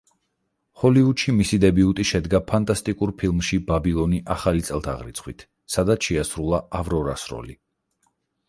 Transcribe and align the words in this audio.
ჰოლივუდში 0.83 1.33
მისი 1.39 1.59
დებიუტი 1.63 2.05
შედგა 2.11 2.41
ფანტასტიკურ 2.53 3.13
ფილმში 3.19 3.59
„ბაბილონი 3.69 4.23
ახალი 4.37 4.67
წელთაღრიცხვით“, 4.71 5.47
სადაც 5.75 6.11
შეასრულა 6.11 6.63
„ავრორას“ 6.81 7.29
როლი. 7.35 7.59